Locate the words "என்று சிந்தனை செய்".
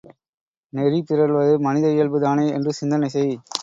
2.49-3.35